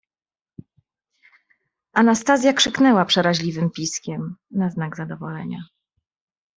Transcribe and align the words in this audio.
"Anastazja 1.93 2.53
krzyknęła 2.53 3.05
przeraźliwym 3.05 3.71
piskiem 3.71 4.35
na 4.51 4.69
znak 4.69 4.95
zadowolenia." 4.97 5.59